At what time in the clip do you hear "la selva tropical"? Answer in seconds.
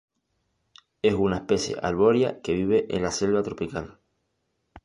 3.03-3.99